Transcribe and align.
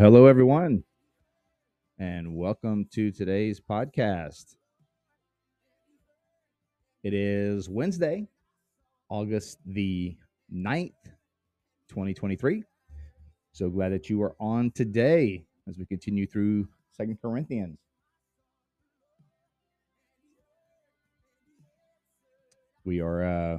Hello, 0.00 0.24
everyone, 0.24 0.82
and 1.98 2.34
welcome 2.34 2.86
to 2.90 3.12
today's 3.12 3.60
podcast. 3.60 4.56
It 7.04 7.12
is 7.12 7.68
Wednesday, 7.68 8.26
August 9.10 9.58
the 9.66 10.16
9th, 10.50 10.94
2023. 11.90 12.64
So 13.52 13.68
glad 13.68 13.92
that 13.92 14.08
you 14.08 14.22
are 14.22 14.34
on 14.40 14.70
today 14.70 15.44
as 15.68 15.76
we 15.76 15.84
continue 15.84 16.26
through 16.26 16.66
Second 16.92 17.18
Corinthians. 17.20 17.78
We 22.86 23.02
are 23.02 23.22
uh, 23.22 23.58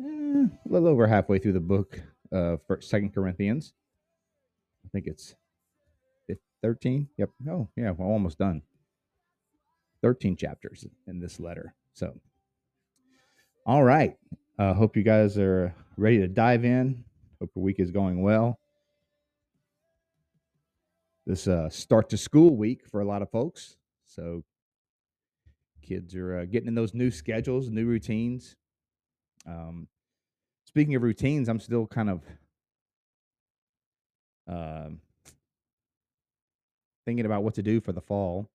eh, 0.00 0.04
a 0.04 0.68
little 0.68 0.88
over 0.88 1.06
halfway 1.06 1.38
through 1.38 1.52
the 1.52 1.60
book 1.60 2.00
for 2.32 2.80
Second 2.80 3.14
Corinthians. 3.14 3.72
I 4.84 4.88
think 4.92 5.06
it's 5.06 5.34
13. 6.64 7.08
Yep. 7.18 7.28
Oh, 7.50 7.68
yeah. 7.76 7.90
We're 7.90 8.06
almost 8.06 8.38
done. 8.38 8.62
13 10.00 10.34
chapters 10.34 10.86
in 11.06 11.20
this 11.20 11.38
letter. 11.38 11.74
So, 11.92 12.18
all 13.66 13.84
right. 13.84 14.16
Uh, 14.58 14.72
hope 14.72 14.96
you 14.96 15.02
guys 15.02 15.36
are 15.36 15.74
ready 15.98 16.18
to 16.20 16.26
dive 16.26 16.64
in. 16.64 17.04
Hope 17.38 17.50
your 17.54 17.62
week 17.62 17.80
is 17.80 17.90
going 17.90 18.22
well. 18.22 18.58
This 21.26 21.46
uh, 21.46 21.68
start 21.68 22.08
to 22.10 22.16
school 22.16 22.56
week 22.56 22.86
for 22.90 23.02
a 23.02 23.04
lot 23.04 23.20
of 23.20 23.30
folks. 23.30 23.76
So, 24.06 24.42
kids 25.82 26.14
are 26.14 26.38
uh, 26.38 26.44
getting 26.46 26.68
in 26.68 26.74
those 26.74 26.94
new 26.94 27.10
schedules, 27.10 27.68
new 27.68 27.84
routines. 27.84 28.56
Um, 29.46 29.86
speaking 30.64 30.94
of 30.94 31.02
routines, 31.02 31.50
I'm 31.50 31.60
still 31.60 31.86
kind 31.86 32.08
of 32.08 32.22
uh, 34.50 34.90
thinking 37.06 37.26
about 37.26 37.42
what 37.42 37.54
to 37.54 37.62
do 37.62 37.80
for 37.80 37.92
the 37.92 38.00
fall 38.00 38.48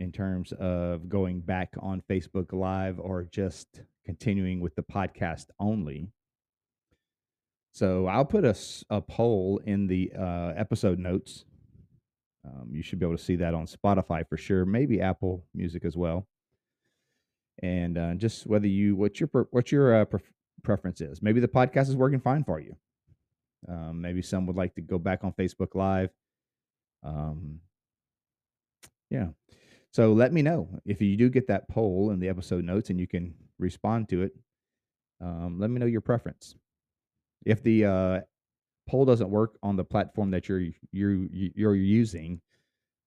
in 0.00 0.10
terms 0.10 0.52
of 0.58 1.08
going 1.08 1.40
back 1.40 1.74
on 1.78 2.02
Facebook 2.10 2.52
Live 2.52 2.98
or 2.98 3.24
just 3.24 3.82
continuing 4.04 4.60
with 4.60 4.74
the 4.74 4.82
podcast 4.82 5.46
only. 5.60 6.08
So 7.72 8.06
I'll 8.06 8.24
put 8.24 8.44
a, 8.44 8.56
a 8.90 9.00
poll 9.00 9.60
in 9.64 9.86
the 9.86 10.12
uh, 10.18 10.52
episode 10.56 10.98
notes. 10.98 11.44
Um, 12.44 12.70
you 12.72 12.82
should 12.82 12.98
be 12.98 13.06
able 13.06 13.16
to 13.16 13.22
see 13.22 13.36
that 13.36 13.54
on 13.54 13.66
Spotify 13.66 14.28
for 14.28 14.36
sure, 14.36 14.66
maybe 14.66 15.00
Apple 15.00 15.44
Music 15.54 15.84
as 15.84 15.96
well. 15.96 16.26
And 17.62 17.96
uh, 17.96 18.14
just 18.14 18.46
whether 18.46 18.66
you 18.66 18.96
what 18.96 19.20
your 19.20 19.30
what 19.50 19.70
your 19.70 19.94
uh, 19.94 20.04
preference 20.64 21.00
is. 21.00 21.22
Maybe 21.22 21.40
the 21.40 21.48
podcast 21.48 21.88
is 21.88 21.96
working 21.96 22.20
fine 22.20 22.44
for 22.44 22.60
you. 22.60 22.76
Um, 23.68 24.00
maybe 24.00 24.22
some 24.22 24.46
would 24.46 24.56
like 24.56 24.74
to 24.74 24.80
go 24.80 24.98
back 24.98 25.24
on 25.24 25.32
Facebook 25.32 25.74
Live. 25.74 26.10
Um, 27.02 27.60
yeah. 29.10 29.28
So 29.92 30.12
let 30.12 30.32
me 30.32 30.42
know 30.42 30.68
if 30.84 31.00
you 31.00 31.16
do 31.16 31.28
get 31.28 31.48
that 31.48 31.68
poll 31.68 32.10
in 32.10 32.20
the 32.20 32.28
episode 32.28 32.64
notes 32.64 32.90
and 32.90 32.98
you 32.98 33.06
can 33.06 33.34
respond 33.58 34.08
to 34.08 34.22
it. 34.22 34.32
Um, 35.20 35.58
let 35.60 35.70
me 35.70 35.78
know 35.78 35.86
your 35.86 36.00
preference. 36.00 36.56
If 37.44 37.62
the 37.62 37.84
uh, 37.84 38.20
poll 38.88 39.04
doesn't 39.04 39.30
work 39.30 39.58
on 39.62 39.76
the 39.76 39.84
platform 39.84 40.30
that 40.30 40.48
you're 40.48 40.66
you're 40.92 41.26
you're 41.30 41.74
using, 41.74 42.40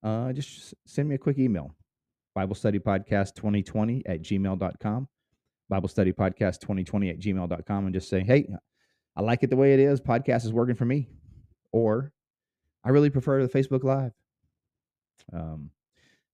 uh, 0.03 0.31
just 0.31 0.73
send 0.85 1.09
me 1.09 1.15
a 1.15 1.19
quick 1.19 1.39
email. 1.39 1.75
Bible 2.35 2.55
Study 2.55 2.79
Podcast 2.79 3.33
2020 3.35 4.03
at 4.05 4.21
gmail.com. 4.21 5.07
Bible 5.69 5.89
Study 5.89 6.11
Podcast 6.11 6.59
2020 6.59 7.09
at 7.09 7.19
gmail.com 7.19 7.85
and 7.85 7.93
just 7.93 8.09
say, 8.09 8.21
hey, 8.21 8.47
I 9.15 9.21
like 9.21 9.43
it 9.43 9.49
the 9.49 9.55
way 9.55 9.73
it 9.73 9.79
is. 9.79 10.01
Podcast 10.01 10.45
is 10.45 10.53
working 10.53 10.75
for 10.75 10.85
me. 10.85 11.07
Or 11.71 12.11
I 12.83 12.89
really 12.89 13.09
prefer 13.09 13.45
the 13.45 13.49
Facebook 13.49 13.83
Live. 13.83 14.11
Um, 15.33 15.71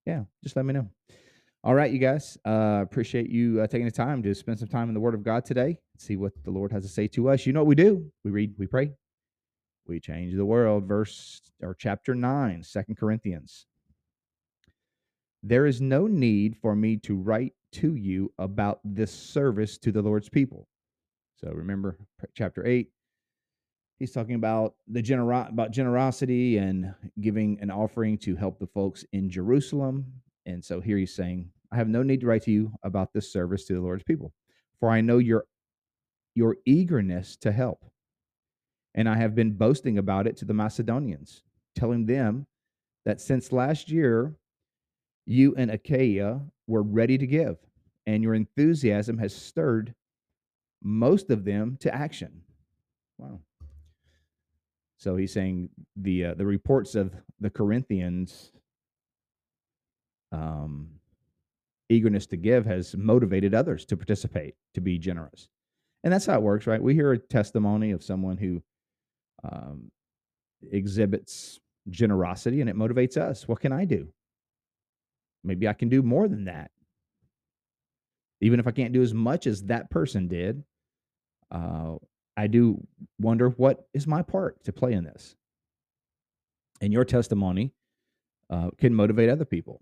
yeah, 0.06 0.24
just 0.44 0.56
let 0.56 0.66
me 0.66 0.74
know. 0.74 0.90
All 1.64 1.76
right, 1.76 1.92
you 1.92 2.00
guys. 2.00 2.38
Uh, 2.44 2.80
appreciate 2.82 3.30
you 3.30 3.62
uh, 3.62 3.68
taking 3.68 3.86
the 3.86 3.92
time 3.92 4.24
to 4.24 4.34
spend 4.34 4.58
some 4.58 4.68
time 4.68 4.88
in 4.88 4.96
the 4.96 5.00
Word 5.00 5.14
of 5.14 5.24
God 5.24 5.46
today. 5.46 5.78
See 5.98 6.18
what 6.18 6.34
the 6.44 6.50
Lord 6.50 6.72
has 6.72 6.84
to 6.84 6.90
say 6.90 7.08
to 7.10 7.30
us. 7.30 7.46
You 7.46 7.54
know 7.54 7.60
what 7.60 7.68
we 7.68 7.76
do? 7.76 8.12
We 8.24 8.32
read, 8.32 8.56
we 8.58 8.66
pray, 8.66 8.92
we 9.86 10.00
change 10.00 10.36
the 10.36 10.46
world. 10.46 10.88
Verse 10.88 11.40
or 11.62 11.76
chapter 11.76 12.16
nine, 12.16 12.64
Second 12.64 12.98
Corinthians. 12.98 13.68
There 15.44 15.68
is 15.68 15.82
no 15.82 16.08
need 16.08 16.58
for 16.58 16.76
me 16.76 16.98
to 16.98 17.16
write 17.16 17.54
to 17.74 17.96
you 17.96 18.34
about 18.40 18.80
this 18.84 19.12
service 19.12 19.78
to 19.80 19.92
the 19.92 20.02
Lord's 20.02 20.30
people. 20.30 20.68
So 21.44 21.52
remember 21.52 21.98
chapter 22.36 22.66
8 22.66 22.90
he's 24.02 24.12
talking 24.12 24.34
about 24.34 24.74
the 24.88 25.00
genera- 25.00 25.48
about 25.52 25.70
generosity 25.70 26.58
and 26.58 26.92
giving 27.20 27.60
an 27.62 27.70
offering 27.70 28.18
to 28.18 28.36
help 28.36 28.58
the 28.58 28.66
folks 28.66 29.06
in 29.14 29.30
Jerusalem. 29.30 30.12
And 30.48 30.66
so 30.66 30.82
here 30.82 30.98
he's 30.98 31.14
saying, 31.14 31.52
I 31.72 31.76
have 31.76 31.88
no 31.88 32.02
need 32.02 32.22
to 32.22 32.26
write 32.26 32.42
to 32.44 32.52
you 32.52 32.74
about 32.82 33.14
this 33.14 33.32
service 33.32 33.66
to 33.66 33.76
the 33.76 33.80
Lord's 33.80 34.04
people, 34.04 34.34
for 34.80 34.90
I 34.90 35.02
know 35.02 35.20
your 35.20 35.46
your 36.34 36.58
eagerness 36.66 37.38
to 37.38 37.52
help. 37.52 37.86
And 38.96 39.08
I 39.08 39.18
have 39.18 39.36
been 39.36 39.52
boasting 39.52 40.00
about 40.00 40.26
it 40.26 40.36
to 40.38 40.46
the 40.46 40.54
Macedonians, 40.56 41.44
telling 41.76 42.08
them 42.08 42.48
that 43.06 43.22
since 43.22 43.52
last 43.52 43.92
year 43.92 44.34
you 45.28 45.54
and 45.56 45.70
Achaia 45.70 46.42
were 46.66 46.82
ready 46.82 47.20
to 47.20 47.28
give, 47.28 47.58
and 48.08 48.24
your 48.24 48.34
enthusiasm 48.34 49.20
has 49.20 49.36
stirred 49.36 49.94
most 50.82 51.30
of 51.30 51.46
them 51.46 51.78
to 51.82 51.94
action. 51.94 52.42
Wow. 53.18 53.40
So 54.98 55.16
he's 55.16 55.34
saying 55.34 55.70
the 55.96 56.26
uh, 56.26 56.34
the 56.36 56.46
reports 56.46 56.96
of 56.96 57.14
the 57.40 57.50
Corinthians 57.50 58.52
um, 60.32 60.90
eagerness 61.90 62.28
to 62.28 62.38
give 62.38 62.66
has 62.66 62.96
motivated 62.96 63.56
others 63.56 63.86
to 63.86 63.98
participate, 63.98 64.56
to 64.76 64.82
be 64.82 64.98
generous, 65.00 65.50
and 66.04 66.14
that's 66.14 66.26
how 66.26 66.36
it 66.36 66.44
works, 66.44 66.68
right? 66.68 66.82
We 66.82 66.94
hear 66.94 67.12
a 67.12 67.18
testimony 67.18 67.92
of 67.92 68.04
someone 68.04 68.38
who 68.38 68.62
um, 69.44 69.92
exhibits 70.72 71.60
generosity, 71.90 72.62
and 72.62 72.70
it 72.70 72.76
motivates 72.76 73.18
us. 73.18 73.48
What 73.48 73.60
can 73.60 73.72
I 73.72 73.86
do? 73.86 74.08
Maybe 75.44 75.68
I 75.68 75.74
can 75.74 75.90
do 75.90 76.04
more 76.04 76.28
than 76.28 76.46
that. 76.46 76.70
Even 78.40 78.60
if 78.60 78.68
I 78.68 78.72
can't 78.72 78.94
do 78.94 79.02
as 79.02 79.14
much 79.14 79.48
as 79.48 79.64
that 79.64 79.90
person 79.90 80.28
did, 80.28 80.64
uh, 81.52 81.96
I 82.38 82.48
do 82.48 82.86
wonder 83.20 83.50
what 83.50 83.88
is 83.94 84.08
my 84.08 84.22
part 84.22 84.64
to 84.64 84.74
play 84.74 84.94
in 84.94 85.04
this. 85.04 85.36
And 86.80 86.92
your 86.92 87.06
testimony 87.06 87.74
uh, 88.50 88.72
can 88.78 88.94
motivate 88.94 89.30
other 89.30 89.46
people. 89.46 89.82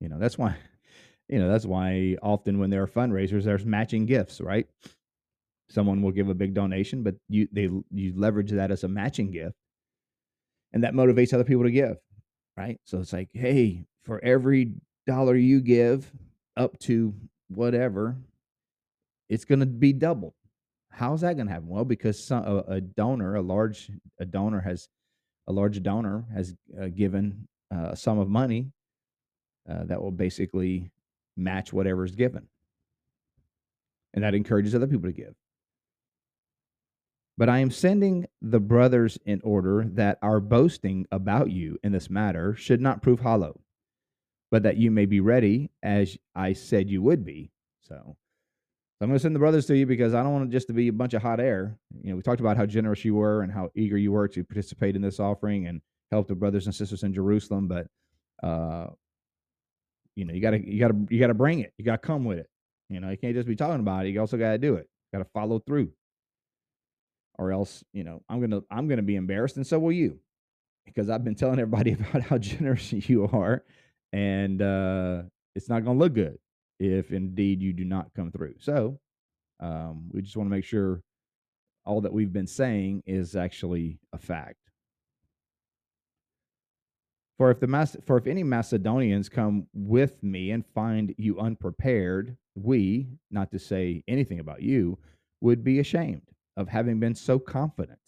You 0.00 0.08
know, 0.08 0.18
that's 0.18 0.38
why, 0.38 0.56
you 1.28 1.38
know, 1.38 1.48
that's 1.48 1.66
why 1.66 2.16
often 2.22 2.58
when 2.58 2.70
there 2.70 2.82
are 2.82 2.88
fundraisers, 2.88 3.44
there's 3.44 3.64
matching 3.64 4.06
gifts, 4.06 4.40
right? 4.40 4.66
Someone 5.68 6.02
will 6.02 6.12
give 6.12 6.28
a 6.28 6.34
big 6.34 6.54
donation, 6.54 7.02
but 7.02 7.14
you 7.28 7.48
they 7.50 7.70
you 7.90 8.12
leverage 8.14 8.50
that 8.50 8.70
as 8.70 8.84
a 8.84 8.88
matching 8.88 9.30
gift, 9.30 9.56
and 10.72 10.84
that 10.84 10.92
motivates 10.92 11.32
other 11.32 11.44
people 11.44 11.64
to 11.64 11.70
give, 11.70 11.96
right? 12.56 12.78
So 12.84 13.00
it's 13.00 13.12
like, 13.12 13.30
hey, 13.32 13.86
for 14.04 14.22
every 14.22 14.74
dollar 15.06 15.34
you 15.34 15.60
give, 15.62 16.12
up 16.56 16.78
to 16.80 17.14
whatever, 17.48 18.16
it's 19.30 19.46
going 19.46 19.60
to 19.60 19.66
be 19.66 19.94
doubled 19.94 20.34
How's 20.94 21.22
that 21.22 21.34
going 21.34 21.48
to 21.48 21.52
happen? 21.52 21.68
Well, 21.68 21.84
because 21.84 22.22
some, 22.24 22.44
a, 22.44 22.58
a, 22.68 22.80
donor, 22.80 23.34
a 23.34 23.42
large 23.42 23.90
a 24.20 24.24
donor 24.24 24.60
has 24.60 24.88
a 25.48 25.52
large 25.52 25.82
donor 25.82 26.24
has 26.32 26.54
uh, 26.80 26.86
given 26.86 27.48
uh, 27.74 27.88
a 27.90 27.96
sum 27.96 28.18
of 28.18 28.28
money 28.28 28.70
uh, 29.68 29.84
that 29.84 30.00
will 30.00 30.12
basically 30.12 30.92
match 31.36 31.72
whatever 31.72 32.04
is 32.04 32.14
given, 32.14 32.46
and 34.14 34.22
that 34.22 34.34
encourages 34.34 34.74
other 34.74 34.86
people 34.86 35.10
to 35.10 35.12
give. 35.12 35.34
But 37.36 37.48
I 37.48 37.58
am 37.58 37.72
sending 37.72 38.26
the 38.40 38.60
brothers 38.60 39.18
in 39.26 39.40
order 39.42 39.84
that 39.94 40.18
our 40.22 40.38
boasting 40.38 41.06
about 41.10 41.50
you 41.50 41.76
in 41.82 41.90
this 41.90 42.08
matter 42.08 42.54
should 42.54 42.80
not 42.80 43.02
prove 43.02 43.18
hollow, 43.18 43.60
but 44.52 44.62
that 44.62 44.76
you 44.76 44.92
may 44.92 45.06
be 45.06 45.18
ready 45.18 45.70
as 45.82 46.16
I 46.36 46.52
said 46.52 46.88
you 46.88 47.02
would 47.02 47.24
be. 47.24 47.50
So 47.80 48.16
I'm 49.00 49.08
going 49.08 49.18
to 49.18 49.22
send 49.22 49.34
the 49.34 49.40
brothers 49.40 49.66
to 49.66 49.76
you 49.76 49.86
because 49.86 50.14
I 50.14 50.22
don't 50.22 50.32
want 50.32 50.48
it 50.48 50.52
just 50.52 50.68
to 50.68 50.72
be 50.72 50.88
a 50.88 50.92
bunch 50.92 51.14
of 51.14 51.22
hot 51.22 51.40
air. 51.40 51.76
You 52.02 52.10
know, 52.10 52.16
we 52.16 52.22
talked 52.22 52.40
about 52.40 52.56
how 52.56 52.64
generous 52.64 53.04
you 53.04 53.14
were 53.14 53.42
and 53.42 53.52
how 53.52 53.70
eager 53.74 53.98
you 53.98 54.12
were 54.12 54.28
to 54.28 54.44
participate 54.44 54.94
in 54.96 55.02
this 55.02 55.18
offering 55.18 55.66
and 55.66 55.80
help 56.10 56.28
the 56.28 56.34
brothers 56.34 56.66
and 56.66 56.74
sisters 56.74 57.02
in 57.02 57.12
Jerusalem. 57.12 57.66
But, 57.66 57.88
uh, 58.42 58.86
you 60.14 60.24
know, 60.24 60.32
you 60.32 60.40
gotta, 60.40 60.64
you 60.64 60.78
gotta, 60.78 60.94
you 61.10 61.18
gotta 61.18 61.34
bring 61.34 61.58
it. 61.58 61.72
You 61.76 61.84
gotta 61.84 61.98
come 61.98 62.24
with 62.24 62.38
it. 62.38 62.48
You 62.88 63.00
know, 63.00 63.10
you 63.10 63.16
can't 63.16 63.34
just 63.34 63.48
be 63.48 63.56
talking 63.56 63.80
about 63.80 64.06
it. 64.06 64.10
You 64.10 64.20
also 64.20 64.36
gotta 64.36 64.58
do 64.58 64.76
it. 64.76 64.88
Got 65.12 65.20
to 65.20 65.30
follow 65.32 65.60
through, 65.60 65.90
or 67.38 67.52
else, 67.52 67.84
you 67.92 68.02
know, 68.04 68.22
I'm 68.28 68.40
gonna, 68.40 68.62
I'm 68.70 68.88
gonna 68.88 69.02
be 69.02 69.16
embarrassed, 69.16 69.56
and 69.56 69.66
so 69.66 69.78
will 69.78 69.92
you, 69.92 70.18
because 70.86 71.08
I've 71.08 71.22
been 71.22 71.36
telling 71.36 71.60
everybody 71.60 71.92
about 72.10 72.22
how 72.22 72.38
generous 72.38 72.92
you 73.08 73.28
are, 73.28 73.64
and 74.12 74.60
uh, 74.60 75.22
it's 75.54 75.68
not 75.68 75.84
gonna 75.84 75.98
look 75.98 76.14
good 76.14 76.38
if 76.78 77.12
indeed 77.12 77.62
you 77.62 77.72
do 77.72 77.84
not 77.84 78.12
come 78.14 78.30
through. 78.30 78.54
So 78.58 78.98
um, 79.60 80.08
we 80.10 80.22
just 80.22 80.36
want 80.36 80.48
to 80.48 80.54
make 80.54 80.64
sure 80.64 81.02
all 81.84 82.00
that 82.00 82.12
we've 82.12 82.32
been 82.32 82.46
saying 82.46 83.02
is 83.06 83.36
actually 83.36 83.98
a 84.12 84.18
fact. 84.18 84.56
For 87.36 87.50
if 87.50 87.60
the 87.60 87.66
Mas- 87.66 87.96
for 88.06 88.16
if 88.16 88.26
any 88.26 88.42
Macedonians 88.42 89.28
come 89.28 89.66
with 89.74 90.22
me 90.22 90.52
and 90.52 90.64
find 90.64 91.14
you 91.18 91.40
unprepared, 91.40 92.36
we, 92.54 93.08
not 93.30 93.50
to 93.50 93.58
say 93.58 94.04
anything 94.06 94.38
about 94.38 94.62
you, 94.62 94.98
would 95.40 95.64
be 95.64 95.80
ashamed 95.80 96.22
of 96.56 96.68
having 96.68 97.00
been 97.00 97.14
so 97.14 97.38
confident. 97.38 97.98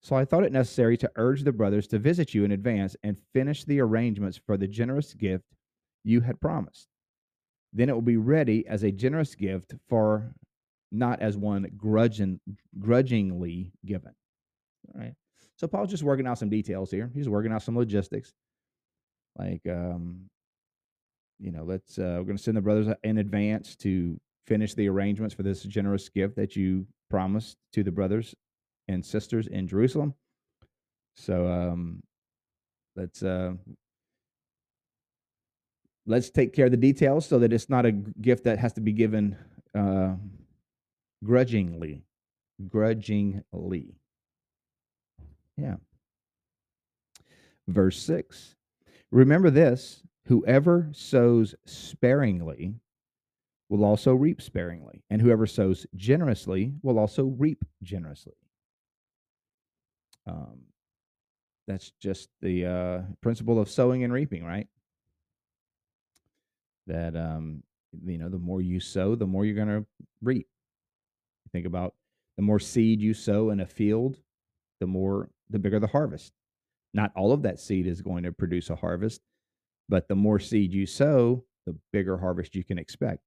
So 0.00 0.14
I 0.14 0.24
thought 0.24 0.44
it 0.44 0.52
necessary 0.52 0.96
to 0.98 1.10
urge 1.16 1.42
the 1.42 1.52
brothers 1.52 1.86
to 1.88 1.98
visit 1.98 2.34
you 2.34 2.44
in 2.44 2.52
advance 2.52 2.94
and 3.02 3.16
finish 3.32 3.64
the 3.64 3.80
arrangements 3.80 4.38
for 4.38 4.56
the 4.56 4.68
generous 4.68 5.14
gift 5.14 5.44
you 6.04 6.20
had 6.20 6.40
promised. 6.40 6.88
Then 7.74 7.88
it 7.88 7.92
will 7.92 8.02
be 8.02 8.16
ready 8.16 8.64
as 8.66 8.84
a 8.84 8.92
generous 8.92 9.34
gift 9.34 9.74
for 9.88 10.32
not 10.92 11.20
as 11.20 11.36
one 11.36 11.68
grudging, 11.76 12.40
grudgingly 12.78 13.72
given. 13.84 14.12
All 14.94 15.00
right. 15.00 15.14
So 15.56 15.66
Paul's 15.66 15.90
just 15.90 16.04
working 16.04 16.26
out 16.26 16.38
some 16.38 16.48
details 16.48 16.90
here. 16.90 17.10
He's 17.12 17.28
working 17.28 17.52
out 17.52 17.62
some 17.62 17.76
logistics. 17.76 18.32
Like, 19.36 19.62
um, 19.68 20.30
you 21.40 21.50
know, 21.50 21.64
let's 21.64 21.98
uh, 21.98 22.16
we're 22.18 22.24
going 22.24 22.36
to 22.36 22.42
send 22.42 22.56
the 22.56 22.62
brothers 22.62 22.94
in 23.02 23.18
advance 23.18 23.74
to 23.76 24.18
finish 24.46 24.74
the 24.74 24.88
arrangements 24.88 25.34
for 25.34 25.42
this 25.42 25.62
generous 25.64 26.08
gift 26.08 26.36
that 26.36 26.54
you 26.54 26.86
promised 27.10 27.56
to 27.72 27.82
the 27.82 27.90
brothers 27.90 28.34
and 28.88 29.04
sisters 29.04 29.48
in 29.48 29.66
Jerusalem. 29.66 30.14
So 31.16 31.48
um, 31.48 32.02
let's 32.96 33.22
uh, 33.22 33.52
let's 36.06 36.30
take 36.30 36.52
care 36.52 36.66
of 36.66 36.70
the 36.70 36.76
details 36.76 37.26
so 37.26 37.38
that 37.38 37.52
it's 37.52 37.68
not 37.68 37.86
a 37.86 37.92
gift 37.92 38.44
that 38.44 38.58
has 38.58 38.72
to 38.74 38.80
be 38.80 38.92
given 38.92 39.36
uh, 39.74 40.14
grudgingly. 41.24 42.02
Grudgingly. 42.68 43.94
Yeah. 45.56 45.76
Verse 47.68 48.00
6 48.02 48.56
Remember 49.10 49.50
this 49.50 50.02
whoever 50.26 50.88
sows 50.92 51.54
sparingly 51.66 52.74
will 53.68 53.84
also 53.84 54.14
reap 54.14 54.42
sparingly, 54.42 55.02
and 55.08 55.22
whoever 55.22 55.46
sows 55.46 55.86
generously 55.96 56.74
will 56.82 56.98
also 56.98 57.24
reap 57.24 57.64
generously. 57.82 58.34
Um, 60.26 60.60
that's 61.66 61.92
just 62.00 62.28
the 62.42 62.66
uh, 62.66 63.02
principle 63.20 63.58
of 63.58 63.70
sowing 63.70 64.04
and 64.04 64.12
reaping, 64.12 64.44
right? 64.44 64.68
That 66.86 67.16
um, 67.16 67.62
you 68.04 68.18
know, 68.18 68.28
the 68.28 68.38
more 68.38 68.60
you 68.60 68.80
sow, 68.80 69.14
the 69.14 69.26
more 69.26 69.44
you're 69.44 69.54
going 69.54 69.68
to 69.68 69.86
reap. 70.22 70.46
Think 71.52 71.66
about 71.66 71.94
the 72.36 72.42
more 72.42 72.58
seed 72.58 73.00
you 73.00 73.14
sow 73.14 73.50
in 73.50 73.60
a 73.60 73.66
field, 73.66 74.18
the 74.80 74.86
more 74.86 75.30
the 75.50 75.58
bigger 75.58 75.78
the 75.78 75.86
harvest. 75.86 76.32
Not 76.92 77.12
all 77.16 77.32
of 77.32 77.42
that 77.42 77.60
seed 77.60 77.86
is 77.86 78.02
going 78.02 78.24
to 78.24 78.32
produce 78.32 78.70
a 78.70 78.76
harvest, 78.76 79.20
but 79.88 80.08
the 80.08 80.14
more 80.14 80.38
seed 80.38 80.72
you 80.72 80.86
sow, 80.86 81.44
the 81.66 81.76
bigger 81.92 82.18
harvest 82.18 82.54
you 82.54 82.64
can 82.64 82.78
expect. 82.78 83.20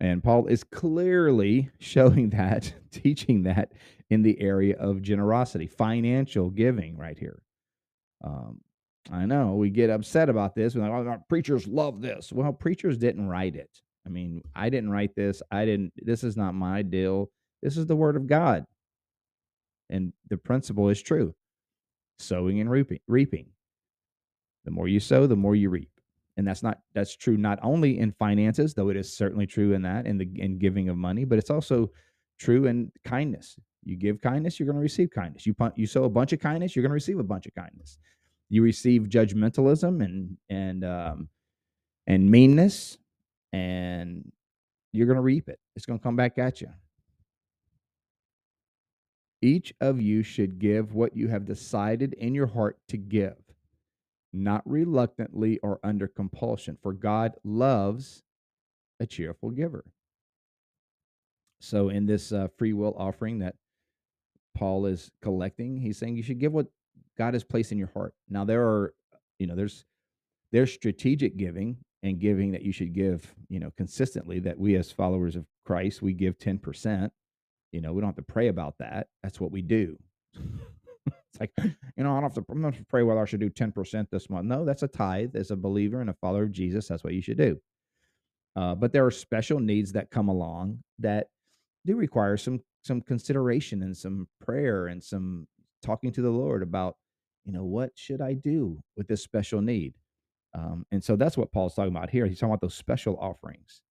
And 0.00 0.24
Paul 0.24 0.46
is 0.46 0.64
clearly 0.64 1.70
showing 1.78 2.30
that, 2.30 2.72
teaching 2.90 3.44
that 3.44 3.72
in 4.08 4.22
the 4.22 4.40
area 4.40 4.76
of 4.76 5.02
generosity, 5.02 5.66
financial 5.66 6.50
giving, 6.50 6.96
right 6.96 7.18
here. 7.18 7.42
Um, 8.24 8.60
I 9.10 9.26
know 9.26 9.54
we 9.54 9.70
get 9.70 9.90
upset 9.90 10.28
about 10.28 10.54
this. 10.54 10.74
We're 10.74 10.82
like, 10.82 11.06
oh, 11.06 11.24
preachers 11.28 11.66
love 11.66 12.00
this. 12.00 12.32
Well, 12.32 12.52
preachers 12.52 12.98
didn't 12.98 13.28
write 13.28 13.56
it. 13.56 13.70
I 14.06 14.08
mean, 14.08 14.42
I 14.54 14.70
didn't 14.70 14.90
write 14.90 15.14
this. 15.14 15.42
I 15.50 15.64
didn't, 15.64 15.92
this 15.96 16.24
is 16.24 16.36
not 16.36 16.54
my 16.54 16.82
deal. 16.82 17.30
This 17.62 17.76
is 17.76 17.86
the 17.86 17.96
word 17.96 18.16
of 18.16 18.26
God. 18.26 18.64
And 19.88 20.12
the 20.28 20.36
principle 20.36 20.88
is 20.88 21.02
true 21.02 21.34
sowing 22.18 22.60
and 22.60 22.70
reaping. 22.70 23.00
reaping. 23.08 23.46
The 24.64 24.70
more 24.70 24.88
you 24.88 25.00
sow, 25.00 25.26
the 25.26 25.36
more 25.36 25.56
you 25.56 25.70
reap. 25.70 25.90
And 26.36 26.46
that's 26.46 26.62
not 26.62 26.78
that's 26.94 27.16
true 27.16 27.36
not 27.36 27.58
only 27.62 27.98
in 27.98 28.12
finances, 28.12 28.72
though 28.72 28.88
it 28.88 28.96
is 28.96 29.14
certainly 29.14 29.46
true 29.46 29.72
in 29.72 29.82
that 29.82 30.06
in 30.06 30.16
the 30.16 30.28
in 30.36 30.58
giving 30.58 30.88
of 30.88 30.96
money, 30.96 31.24
but 31.24 31.38
it's 31.38 31.50
also 31.50 31.90
true 32.38 32.66
in 32.66 32.92
kindness. 33.04 33.58
You 33.84 33.96
give 33.96 34.20
kindness, 34.20 34.58
you're 34.58 34.66
going 34.66 34.76
to 34.76 34.82
receive 34.82 35.10
kindness. 35.10 35.44
You 35.44 35.54
you 35.76 35.86
sow 35.86 36.04
a 36.04 36.10
bunch 36.10 36.32
of 36.32 36.40
kindness, 36.40 36.74
you're 36.74 36.82
going 36.82 36.90
to 36.90 36.94
receive 36.94 37.18
a 37.18 37.24
bunch 37.24 37.46
of 37.46 37.54
kindness. 37.54 37.98
You 38.50 38.62
receive 38.62 39.02
judgmentalism 39.02 40.04
and 40.04 40.36
and 40.50 40.84
um, 40.84 41.28
and 42.06 42.30
meanness, 42.30 42.98
and 43.52 44.30
you're 44.92 45.06
going 45.06 45.16
to 45.16 45.22
reap 45.22 45.48
it. 45.48 45.60
It's 45.76 45.86
going 45.86 45.98
to 45.98 46.02
come 46.02 46.16
back 46.16 46.36
at 46.36 46.60
you. 46.60 46.68
Each 49.40 49.72
of 49.80 50.00
you 50.00 50.22
should 50.22 50.58
give 50.58 50.92
what 50.92 51.16
you 51.16 51.28
have 51.28 51.46
decided 51.46 52.12
in 52.14 52.34
your 52.34 52.48
heart 52.48 52.78
to 52.88 52.98
give, 52.98 53.38
not 54.32 54.62
reluctantly 54.66 55.58
or 55.62 55.80
under 55.82 56.08
compulsion, 56.08 56.76
for 56.82 56.92
God 56.92 57.36
loves 57.42 58.22
a 58.98 59.06
cheerful 59.06 59.50
giver. 59.50 59.84
So, 61.60 61.88
in 61.88 62.06
this 62.06 62.32
uh, 62.32 62.48
free 62.58 62.72
will 62.72 62.94
offering 62.98 63.38
that 63.38 63.54
Paul 64.54 64.86
is 64.86 65.10
collecting, 65.22 65.78
he's 65.78 65.98
saying 65.98 66.16
you 66.16 66.22
should 66.22 66.38
give 66.38 66.52
what 66.52 66.66
God 67.20 67.34
has 67.34 67.44
placed 67.44 67.72
in 67.72 67.78
your 67.78 67.92
heart. 67.94 68.14
Now, 68.30 68.46
there 68.46 68.62
are, 68.66 68.94
you 69.40 69.48
know, 69.48 69.56
there's 69.56 69.86
there's 70.52 70.72
strategic 70.72 71.38
giving 71.38 71.78
and 72.02 72.20
giving 72.20 72.52
that 72.52 72.62
you 72.62 72.72
should 72.72 72.94
give, 72.94 73.34
you 73.50 73.60
know, 73.60 73.72
consistently. 73.76 74.40
That 74.40 74.58
we 74.58 74.76
as 74.76 74.92
followers 74.92 75.36
of 75.36 75.46
Christ 75.66 76.02
we 76.02 76.14
give 76.14 76.38
ten 76.38 76.58
percent 76.58 77.12
you 77.72 77.82
know, 77.82 77.92
we 77.94 78.00
don't 78.00 78.08
have 78.08 78.16
to 78.16 78.22
pray 78.32 78.48
about 78.48 78.76
that. 78.80 79.08
That's 79.22 79.40
what 79.40 79.52
we 79.52 79.62
do. 79.62 79.98
it's 80.36 81.40
like, 81.40 81.52
you 81.58 82.04
know, 82.04 82.12
I 82.12 82.20
don't 82.20 82.24
have 82.24 82.34
to, 82.34 82.44
I'm 82.50 82.62
not 82.62 82.74
to 82.74 82.84
pray 82.86 83.02
whether 83.02 83.22
I 83.22 83.26
should 83.26 83.40
do 83.40 83.50
10% 83.50 84.08
this 84.10 84.30
month. 84.30 84.46
No, 84.46 84.64
that's 84.64 84.84
a 84.84 84.88
tithe. 84.88 85.36
As 85.36 85.50
a 85.50 85.56
believer 85.56 86.00
and 86.00 86.10
a 86.10 86.14
follower 86.14 86.44
of 86.44 86.52
Jesus, 86.52 86.88
that's 86.88 87.04
what 87.04 87.14
you 87.14 87.22
should 87.22 87.38
do. 87.38 87.60
Uh, 88.56 88.74
but 88.74 88.92
there 88.92 89.06
are 89.06 89.10
special 89.12 89.60
needs 89.60 89.92
that 89.92 90.10
come 90.10 90.28
along 90.28 90.80
that 90.98 91.28
do 91.86 91.96
require 91.96 92.36
some 92.36 92.60
some 92.82 93.00
consideration 93.02 93.82
and 93.82 93.96
some 93.96 94.28
prayer 94.40 94.88
and 94.88 95.04
some 95.04 95.46
talking 95.82 96.12
to 96.12 96.22
the 96.22 96.30
Lord 96.30 96.62
about, 96.62 96.96
you 97.44 97.52
know, 97.52 97.64
what 97.64 97.92
should 97.94 98.20
I 98.20 98.34
do 98.34 98.82
with 98.96 99.08
this 99.08 99.22
special 99.22 99.60
need? 99.60 99.94
Um, 100.54 100.84
and 100.90 101.02
so 101.02 101.16
that's 101.16 101.36
what 101.36 101.52
Paul's 101.52 101.74
talking 101.74 101.94
about 101.94 102.10
here. 102.10 102.26
He's 102.26 102.38
talking 102.38 102.52
about 102.52 102.60
those 102.60 102.74
special 102.74 103.16
offerings. 103.18 103.82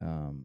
Um, 0.00 0.44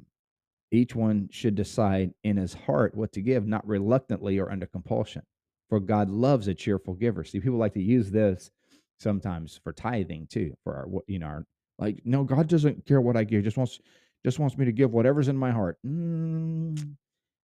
each 0.72 0.96
one 0.96 1.30
should 1.32 1.56
decide 1.56 2.14
in 2.24 2.38
his 2.38 2.54
heart 2.54 2.96
what 2.96 3.12
to 3.14 3.22
give, 3.22 3.46
not 3.46 3.68
reluctantly 3.68 4.40
or 4.40 4.52
under 4.52 4.66
compulsion. 4.66 5.22
For 5.70 5.80
God 5.80 6.10
loves 6.10 6.48
a 6.48 6.54
cheerful 6.54 6.96
giver. 6.96 7.24
See, 7.24 7.40
people 7.40 7.60
like 7.60 7.74
to 7.76 7.82
use 7.82 8.12
this 8.12 8.52
sometimes 9.00 9.60
for 9.64 9.72
tithing 9.72 10.28
too. 10.28 10.56
For 10.64 10.76
our, 10.76 10.88
you 11.08 11.20
know, 11.20 11.28
our, 11.28 11.46
like, 11.80 12.02
no, 12.06 12.24
God 12.24 12.48
doesn't 12.48 12.86
care 12.86 13.02
what 13.02 13.18
I 13.18 13.24
give. 13.24 13.44
Just 13.44 13.58
wants, 13.58 13.80
just 14.26 14.40
wants 14.40 14.58
me 14.58 14.66
to 14.66 14.72
give 14.72 14.92
whatever's 14.92 15.28
in 15.28 15.38
my 15.38 15.52
heart. 15.52 15.78
Mm, 15.86 16.96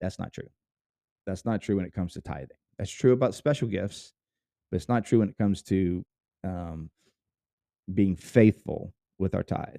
that's 0.02 0.20
not 0.20 0.34
true. 0.34 0.50
That's 1.26 1.46
not 1.46 1.62
true 1.62 1.78
when 1.78 1.86
it 1.86 1.94
comes 1.94 2.14
to 2.14 2.22
tithing. 2.22 2.58
That's 2.78 2.92
true 2.92 3.14
about 3.14 3.36
special 3.36 3.68
gifts, 3.68 4.14
but 4.70 4.78
it's 4.78 4.90
not 4.90 5.06
true 5.06 5.20
when 5.20 5.30
it 5.30 5.38
comes 5.38 5.62
to 5.64 6.04
um, 6.44 6.90
being 7.94 8.16
faithful 8.16 8.94
with 9.18 9.36
our 9.36 9.44
tithe. 9.44 9.78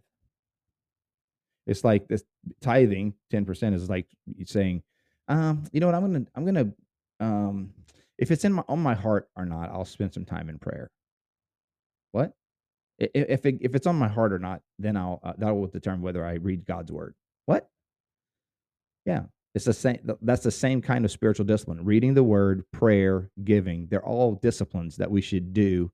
It's 1.67 1.85
like 1.85 2.09
this 2.09 2.25
tithing, 2.61 3.15
10% 3.33 3.75
is 3.75 3.91
like 3.91 4.07
saying, 4.45 4.83
um, 5.29 5.65
you 5.73 5.81
know 5.81 5.87
what, 5.87 5.97
I'm 5.97 6.03
gonna, 6.03 6.27
I'm 6.35 6.45
gonna, 6.45 6.73
um, 7.21 7.75
if 8.19 8.31
it's 8.31 8.45
in 8.45 8.53
my 8.53 8.63
on 8.69 8.79
my 8.81 8.95
heart 8.95 9.29
or 9.37 9.45
not, 9.45 9.71
I'll 9.71 9.85
spend 9.85 10.15
some 10.15 10.25
time 10.25 10.49
in 10.49 10.59
prayer. 10.59 10.91
What? 12.13 12.33
If 12.99 13.45
it, 13.45 13.59
if 13.61 13.75
it's 13.75 13.87
on 13.87 13.97
my 13.97 14.09
heart 14.09 14.33
or 14.33 14.39
not, 14.39 14.63
then 14.79 14.97
I'll 14.97 15.21
uh, 15.23 15.35
that 15.39 15.55
will 15.55 15.67
determine 15.67 16.01
whether 16.03 16.25
I 16.25 16.35
read 16.35 16.65
God's 16.65 16.93
word. 16.93 17.15
What? 17.45 17.69
Yeah, 19.05 19.25
it's 19.57 19.65
the 19.65 19.73
same. 19.73 19.99
That's 20.21 20.43
the 20.43 20.51
same 20.51 20.83
kind 20.83 21.07
of 21.07 21.11
spiritual 21.11 21.47
discipline. 21.47 21.83
Reading 21.83 22.13
the 22.13 22.23
word, 22.23 22.71
prayer, 22.73 23.31
giving. 23.43 23.87
They're 23.91 24.05
all 24.05 24.35
disciplines 24.35 24.99
that 24.99 25.11
we 25.11 25.23
should 25.23 25.55
do 25.55 25.91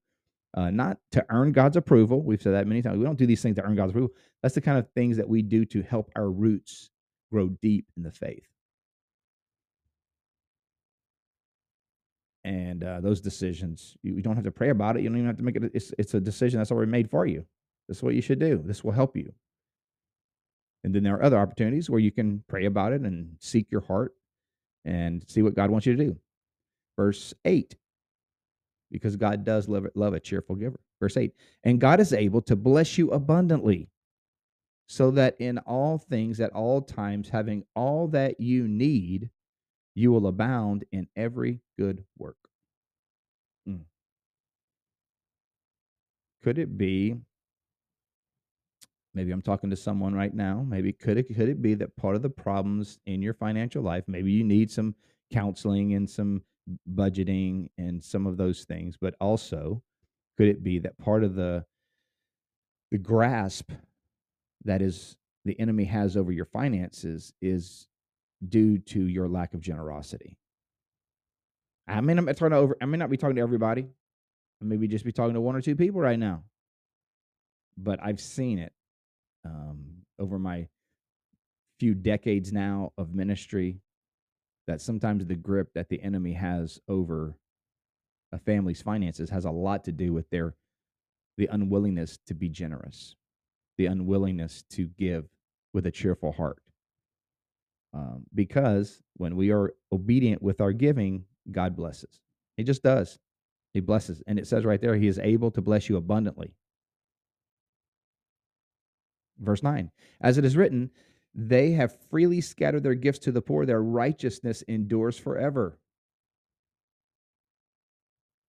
uh, 0.54 0.70
not 0.72 0.98
to 1.12 1.24
earn 1.30 1.52
God's 1.52 1.76
approval. 1.76 2.24
We've 2.24 2.42
said 2.42 2.54
that 2.54 2.66
many 2.66 2.82
times. 2.82 2.98
We 2.98 3.04
don't 3.04 3.18
do 3.18 3.24
these 3.24 3.40
things 3.40 3.54
to 3.56 3.62
earn 3.62 3.76
God's 3.76 3.90
approval. 3.90 4.10
That's 4.42 4.56
the 4.56 4.60
kind 4.62 4.78
of 4.78 4.88
things 4.96 5.16
that 5.16 5.28
we 5.28 5.42
do 5.42 5.64
to 5.66 5.80
help 5.82 6.10
our 6.16 6.28
roots 6.28 6.90
grow 7.30 7.50
deep 7.50 7.86
in 7.96 8.02
the 8.02 8.10
faith. 8.10 8.48
And 12.42 12.82
uh, 12.82 13.00
those 13.00 13.20
decisions, 13.20 13.96
you, 14.02 14.16
you 14.16 14.22
don't 14.22 14.34
have 14.34 14.44
to 14.44 14.50
pray 14.50 14.70
about 14.70 14.96
it. 14.96 15.04
You 15.04 15.08
don't 15.08 15.18
even 15.18 15.28
have 15.28 15.36
to 15.36 15.44
make 15.44 15.54
it. 15.54 15.70
It's, 15.72 15.94
it's 15.96 16.14
a 16.14 16.20
decision 16.20 16.58
that's 16.58 16.72
already 16.72 16.90
made 16.90 17.08
for 17.12 17.26
you. 17.26 17.46
This 17.86 17.98
is 17.98 18.02
what 18.02 18.16
you 18.16 18.22
should 18.22 18.40
do. 18.40 18.60
This 18.64 18.82
will 18.82 18.90
help 18.90 19.16
you. 19.16 19.32
And 20.84 20.94
then 20.94 21.02
there 21.02 21.14
are 21.14 21.22
other 21.22 21.38
opportunities 21.38 21.88
where 21.88 22.00
you 22.00 22.10
can 22.10 22.42
pray 22.48 22.66
about 22.66 22.92
it 22.92 23.02
and 23.02 23.36
seek 23.38 23.70
your 23.70 23.82
heart 23.82 24.14
and 24.84 25.24
see 25.28 25.42
what 25.42 25.54
God 25.54 25.70
wants 25.70 25.86
you 25.86 25.96
to 25.96 26.04
do. 26.04 26.16
Verse 26.96 27.34
8 27.44 27.76
because 28.92 29.16
God 29.16 29.42
does 29.42 29.68
love, 29.68 29.86
love 29.94 30.12
a 30.12 30.20
cheerful 30.20 30.54
giver. 30.54 30.78
Verse 31.00 31.16
8, 31.16 31.32
and 31.64 31.80
God 31.80 31.98
is 31.98 32.12
able 32.12 32.42
to 32.42 32.54
bless 32.54 32.96
you 32.96 33.10
abundantly, 33.10 33.88
so 34.86 35.10
that 35.12 35.34
in 35.40 35.58
all 35.58 35.98
things, 35.98 36.38
at 36.38 36.52
all 36.52 36.82
times, 36.82 37.30
having 37.30 37.64
all 37.74 38.06
that 38.08 38.38
you 38.38 38.68
need, 38.68 39.30
you 39.94 40.12
will 40.12 40.26
abound 40.28 40.84
in 40.92 41.08
every 41.16 41.60
good 41.78 42.04
work. 42.18 42.36
Mm. 43.68 43.80
Could 46.44 46.58
it 46.58 46.76
be? 46.76 47.16
Maybe 49.14 49.30
I'm 49.32 49.42
talking 49.42 49.70
to 49.70 49.76
someone 49.76 50.14
right 50.14 50.32
now. 50.32 50.64
Maybe 50.66 50.92
could 50.92 51.18
it 51.18 51.24
could 51.24 51.48
it 51.48 51.60
be 51.60 51.74
that 51.74 51.96
part 51.96 52.16
of 52.16 52.22
the 52.22 52.30
problems 52.30 52.98
in 53.06 53.20
your 53.22 53.34
financial 53.34 53.82
life, 53.82 54.04
maybe 54.06 54.32
you 54.32 54.44
need 54.44 54.70
some 54.70 54.94
counseling 55.32 55.94
and 55.94 56.08
some 56.08 56.42
budgeting 56.94 57.68
and 57.76 58.02
some 58.02 58.26
of 58.26 58.36
those 58.36 58.64
things, 58.64 58.96
but 59.00 59.14
also 59.20 59.82
could 60.36 60.48
it 60.48 60.62
be 60.62 60.78
that 60.78 60.96
part 60.98 61.24
of 61.24 61.34
the 61.34 61.64
the 62.90 62.98
grasp 62.98 63.70
that 64.64 64.80
is 64.80 65.16
the 65.44 65.58
enemy 65.58 65.84
has 65.84 66.16
over 66.16 66.32
your 66.32 66.44
finances 66.44 67.32
is 67.40 67.88
due 68.48 68.78
to 68.78 69.06
your 69.06 69.28
lack 69.28 69.54
of 69.54 69.60
generosity. 69.60 70.38
I 71.88 72.00
mean, 72.00 72.18
I'm 72.18 72.26
talking 72.26 72.52
over. 72.52 72.76
I 72.80 72.86
may 72.86 72.96
not 72.96 73.10
be 73.10 73.16
talking 73.16 73.36
to 73.36 73.42
everybody. 73.42 73.88
I 74.60 74.64
maybe 74.64 74.86
just 74.88 75.04
be 75.04 75.12
talking 75.12 75.34
to 75.34 75.40
one 75.40 75.56
or 75.56 75.60
two 75.60 75.74
people 75.76 76.00
right 76.00 76.18
now. 76.18 76.44
But 77.76 77.98
I've 78.02 78.20
seen 78.20 78.58
it 78.58 78.72
um, 79.44 79.84
over 80.18 80.38
my 80.38 80.68
few 81.78 81.94
decades 81.94 82.52
now 82.52 82.92
of 82.96 83.14
ministry 83.14 83.80
that 84.66 84.80
sometimes 84.80 85.26
the 85.26 85.34
grip 85.34 85.68
that 85.74 85.88
the 85.88 86.00
enemy 86.02 86.32
has 86.32 86.80
over 86.88 87.36
a 88.32 88.38
family's 88.38 88.80
finances 88.80 89.30
has 89.30 89.44
a 89.44 89.50
lot 89.50 89.84
to 89.84 89.92
do 89.92 90.12
with 90.12 90.28
their 90.30 90.54
the 91.38 91.46
unwillingness 91.46 92.18
to 92.26 92.34
be 92.34 92.48
generous, 92.48 93.16
the 93.78 93.86
unwillingness 93.86 94.64
to 94.70 94.86
give 94.98 95.24
with 95.72 95.86
a 95.86 95.90
cheerful 95.90 96.32
heart. 96.32 96.62
Um, 97.94 98.24
because 98.34 99.02
when 99.16 99.36
we 99.36 99.50
are 99.50 99.74
obedient 99.90 100.42
with 100.42 100.60
our 100.60 100.72
giving, 100.72 101.24
God 101.50 101.76
blesses. 101.76 102.20
He 102.56 102.64
just 102.64 102.82
does. 102.82 103.18
He 103.74 103.80
blesses. 103.80 104.22
And 104.26 104.38
it 104.38 104.46
says 104.46 104.64
right 104.64 104.80
there, 104.80 104.96
He 104.96 105.08
is 105.08 105.18
able 105.18 105.50
to 105.52 105.60
bless 105.60 105.88
you 105.88 105.96
abundantly. 105.96 106.54
Verse 109.42 109.62
9, 109.62 109.90
as 110.20 110.38
it 110.38 110.44
is 110.44 110.56
written, 110.56 110.90
they 111.34 111.72
have 111.72 111.98
freely 112.10 112.40
scattered 112.40 112.82
their 112.82 112.94
gifts 112.94 113.18
to 113.20 113.32
the 113.32 113.42
poor. 113.42 113.66
Their 113.66 113.82
righteousness 113.82 114.62
endures 114.68 115.18
forever. 115.18 115.78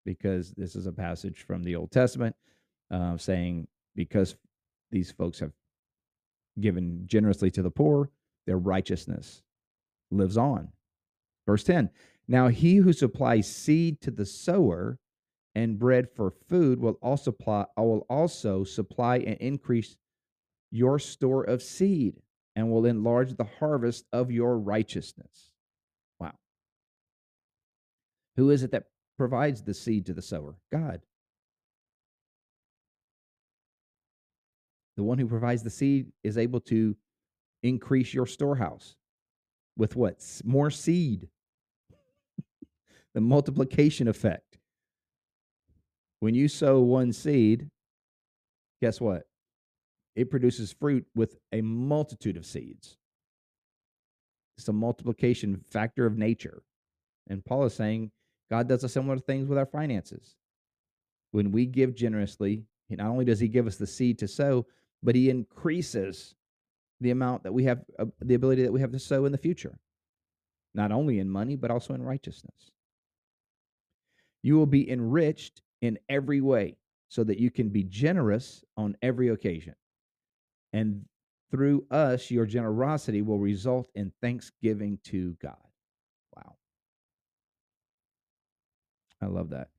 Because 0.06 0.52
this 0.52 0.76
is 0.76 0.86
a 0.86 0.92
passage 0.92 1.44
from 1.44 1.64
the 1.64 1.76
Old 1.76 1.92
Testament 1.92 2.36
uh, 2.92 3.18
saying, 3.18 3.68
because 3.96 4.36
these 4.92 5.12
folks 5.12 5.40
have 5.40 5.54
given 6.60 7.04
generously 7.06 7.50
to 7.52 7.62
the 7.62 7.72
poor, 7.72 8.12
their 8.46 8.58
righteousness 8.58 9.42
lives 10.12 10.38
on. 10.38 10.70
Verse 11.48 11.64
10 11.64 11.90
Now 12.28 12.50
he 12.50 12.76
who 12.78 12.94
supplies 12.94 13.54
seed 13.54 14.02
to 14.02 14.12
the 14.12 14.26
sower 14.26 15.00
and 15.56 15.80
bread 15.80 16.10
for 16.10 16.32
food 16.32 16.80
will 16.80 16.98
also 17.02 17.32
supply, 17.32 17.66
will 17.78 18.06
also 18.10 18.64
supply 18.64 19.18
and 19.18 19.38
increase 19.38 19.96
your 20.74 20.98
store 20.98 21.44
of 21.44 21.62
seed 21.62 22.16
and 22.56 22.72
will 22.72 22.88
enlarge 22.88 23.36
the 23.36 23.48
harvest 23.60 24.06
of 24.12 24.32
your 24.32 24.58
righteousness. 24.58 25.52
Wow. 26.20 26.34
Who 28.38 28.50
is 28.50 28.64
it 28.64 28.72
that 28.72 28.86
provides 29.16 29.62
the 29.62 29.76
seed 29.76 30.08
to 30.08 30.14
the 30.14 30.22
sower? 30.24 30.56
God. 30.72 31.02
The 34.98 35.04
one 35.04 35.20
who 35.20 35.28
provides 35.28 35.62
the 35.62 35.70
seed 35.70 36.08
is 36.24 36.40
able 36.40 36.62
to 36.62 36.96
increase 37.62 38.12
your 38.12 38.26
storehouse 38.26 38.96
with 39.78 39.96
what? 39.96 40.24
More 40.44 40.72
seed. 40.72 41.30
the 43.14 43.22
multiplication 43.22 44.08
effect. 44.08 44.58
When 46.20 46.34
you 46.34 46.48
sow 46.48 46.80
one 46.80 47.14
seed, 47.14 47.70
guess 48.82 49.00
what? 49.00 49.28
It 50.16 50.30
produces 50.30 50.72
fruit 50.72 51.06
with 51.16 51.38
a 51.52 51.62
multitude 51.62 52.38
of 52.38 52.46
seeds. 52.46 52.98
It's 54.58 54.68
a 54.68 54.74
multiplication 54.74 55.64
factor 55.72 56.06
of 56.06 56.18
nature. 56.18 56.62
And 57.28 57.44
Paul 57.44 57.66
is 57.66 57.74
saying 57.74 58.12
God 58.50 58.68
does 58.68 58.84
a 58.84 58.90
similar 58.90 59.18
things 59.18 59.48
with 59.48 59.58
our 59.58 59.66
finances. 59.66 60.36
When 61.32 61.52
we 61.52 61.66
give 61.66 61.96
generously, 61.96 62.66
not 62.90 63.08
only 63.08 63.26
does 63.26 63.40
he 63.40 63.48
give 63.48 63.66
us 63.66 63.78
the 63.78 63.88
seed 63.88 64.20
to 64.20 64.28
sow, 64.28 64.68
but 65.02 65.16
he 65.16 65.30
increases 65.30 66.36
the 67.02 67.12
amount 67.12 67.44
that 67.44 67.54
we 67.54 67.64
have, 67.64 67.84
uh, 67.98 68.06
the 68.22 68.36
ability 68.36 68.62
that 68.64 68.72
we 68.72 68.82
have 68.82 68.92
to 68.92 69.00
sow 69.00 69.26
in 69.26 69.32
the 69.32 69.38
future, 69.38 69.80
not 70.76 70.92
only 70.92 71.20
in 71.20 71.30
money, 71.30 71.56
but 71.56 71.72
also 71.72 71.94
in 71.94 72.04
righteousness. 72.04 72.72
You 74.44 74.58
will 74.58 74.68
be 74.68 74.90
enriched 74.90 75.62
in 75.82 75.98
every 76.08 76.42
way 76.42 76.78
so 77.10 77.24
that 77.24 77.40
you 77.40 77.50
can 77.50 77.70
be 77.70 77.84
generous 77.84 78.64
on 78.78 78.96
every 79.02 79.30
occasion. 79.30 79.76
And 80.74 81.06
through 81.52 81.86
us, 81.92 82.32
your 82.32 82.48
generosity 82.48 83.22
will 83.22 83.38
result 83.38 83.88
in 83.94 84.12
thanksgiving 84.22 84.98
to 85.06 85.38
God. 85.40 85.56
Wow. 86.36 86.56
I 89.22 89.28
love 89.28 89.52
that. 89.52 89.70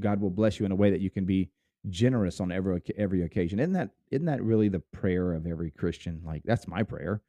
God 0.00 0.20
will 0.20 0.30
bless 0.30 0.58
you 0.58 0.66
in 0.66 0.72
a 0.72 0.76
way 0.76 0.90
that 0.90 1.00
you 1.00 1.08
can 1.08 1.24
be 1.24 1.50
generous 1.88 2.40
on 2.40 2.50
every 2.50 2.82
every 2.98 3.22
occasion. 3.22 3.60
Isn't 3.60 3.72
that 3.74 3.90
isn't 4.10 4.26
that 4.26 4.42
really 4.42 4.68
the 4.68 4.82
prayer 4.92 5.32
of 5.32 5.46
every 5.46 5.70
Christian? 5.70 6.20
Like 6.24 6.42
that's 6.44 6.66
my 6.66 6.82
prayer. 6.82 7.22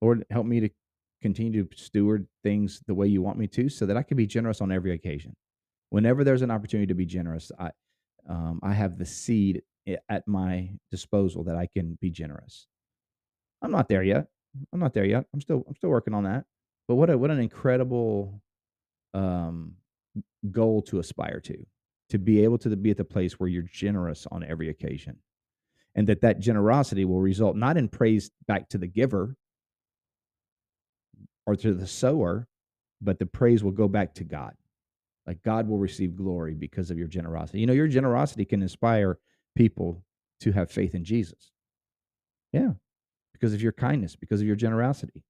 Lord, 0.00 0.24
help 0.30 0.46
me 0.46 0.60
to 0.60 0.68
continue 1.22 1.64
to 1.64 1.76
steward 1.76 2.28
things 2.42 2.82
the 2.86 2.94
way 2.94 3.06
you 3.06 3.22
want 3.22 3.38
me 3.38 3.46
to 3.46 3.68
so 3.68 3.86
that 3.86 3.96
I 3.96 4.02
can 4.02 4.16
be 4.16 4.26
generous 4.26 4.60
on 4.60 4.70
every 4.70 4.92
occasion 4.92 5.34
whenever 5.92 6.24
there's 6.24 6.40
an 6.40 6.50
opportunity 6.50 6.86
to 6.86 6.94
be 6.94 7.04
generous, 7.04 7.52
I 7.58 7.70
um, 8.26 8.60
I 8.62 8.72
have 8.72 8.98
the 8.98 9.04
seed 9.04 9.62
at 10.08 10.26
my 10.26 10.70
disposal 10.90 11.44
that 11.44 11.56
I 11.56 11.66
can 11.66 11.98
be 12.00 12.10
generous. 12.10 12.66
I'm 13.60 13.72
not 13.72 13.88
there 13.88 14.02
yet. 14.02 14.26
I'm 14.72 14.80
not 14.80 14.94
there 14.94 15.04
yet. 15.04 15.26
I'm 15.34 15.40
still 15.40 15.64
I'm 15.68 15.76
still 15.76 15.90
working 15.90 16.14
on 16.14 16.24
that. 16.24 16.44
But 16.88 16.94
what 16.94 17.10
a 17.10 17.18
what 17.18 17.30
an 17.30 17.40
incredible 17.40 18.40
um, 19.12 19.74
goal 20.50 20.80
to 20.82 20.98
aspire 20.98 21.40
to 21.40 21.66
to 22.08 22.18
be 22.18 22.42
able 22.42 22.58
to 22.58 22.74
be 22.74 22.90
at 22.90 22.96
the 22.96 23.04
place 23.04 23.38
where 23.38 23.48
you're 23.48 23.62
generous 23.62 24.26
on 24.30 24.42
every 24.44 24.70
occasion 24.70 25.18
and 25.94 26.06
that 26.06 26.22
that 26.22 26.40
generosity 26.40 27.04
will 27.04 27.20
result 27.20 27.56
not 27.56 27.76
in 27.76 27.88
praise 27.88 28.30
back 28.46 28.68
to 28.68 28.78
the 28.78 28.86
giver 28.86 29.36
or 31.46 31.56
to 31.56 31.72
the 31.72 31.86
sower 31.86 32.46
but 33.00 33.18
the 33.18 33.26
praise 33.26 33.64
will 33.64 33.72
go 33.72 33.88
back 33.88 34.14
to 34.14 34.24
god 34.24 34.54
like 35.26 35.42
God 35.42 35.68
will 35.68 35.78
receive 35.78 36.16
glory 36.16 36.54
because 36.54 36.90
of 36.90 36.98
your 36.98 37.08
generosity. 37.08 37.60
You 37.60 37.66
know, 37.66 37.72
your 37.72 37.88
generosity 37.88 38.44
can 38.44 38.62
inspire 38.62 39.18
people 39.54 40.04
to 40.40 40.52
have 40.52 40.70
faith 40.70 40.94
in 40.94 41.04
Jesus. 41.04 41.52
Yeah, 42.52 42.72
because 43.32 43.54
of 43.54 43.62
your 43.62 43.72
kindness, 43.72 44.16
because 44.16 44.40
of 44.40 44.46
your 44.46 44.56
generosity. 44.56 45.22